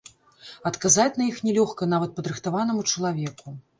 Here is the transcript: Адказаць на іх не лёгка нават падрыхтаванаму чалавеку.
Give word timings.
Адказаць 0.69 1.13
на 1.21 1.27
іх 1.31 1.37
не 1.47 1.53
лёгка 1.57 1.89
нават 1.93 2.17
падрыхтаванаму 2.21 2.87
чалавеку. 2.93 3.59